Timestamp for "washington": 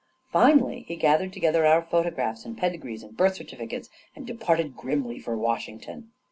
5.37-6.09